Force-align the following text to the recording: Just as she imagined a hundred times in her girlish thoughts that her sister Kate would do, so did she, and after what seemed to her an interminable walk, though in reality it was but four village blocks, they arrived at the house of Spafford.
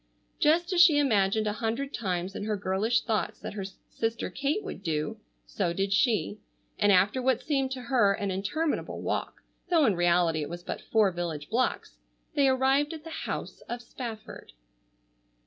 Just 0.39 0.73
as 0.73 0.81
she 0.81 0.97
imagined 0.97 1.45
a 1.45 1.53
hundred 1.61 1.93
times 1.93 2.35
in 2.35 2.45
her 2.45 2.57
girlish 2.57 3.01
thoughts 3.01 3.39
that 3.39 3.53
her 3.53 3.63
sister 3.63 4.31
Kate 4.31 4.63
would 4.63 4.81
do, 4.81 5.19
so 5.45 5.73
did 5.73 5.93
she, 5.93 6.39
and 6.79 6.91
after 6.91 7.21
what 7.21 7.39
seemed 7.43 7.69
to 7.73 7.81
her 7.83 8.11
an 8.13 8.31
interminable 8.31 8.99
walk, 9.03 9.43
though 9.69 9.85
in 9.85 9.95
reality 9.95 10.41
it 10.41 10.49
was 10.49 10.63
but 10.63 10.81
four 10.81 11.11
village 11.11 11.51
blocks, 11.51 11.99
they 12.33 12.47
arrived 12.47 12.93
at 12.93 13.03
the 13.03 13.11
house 13.11 13.61
of 13.69 13.79
Spafford. 13.79 14.53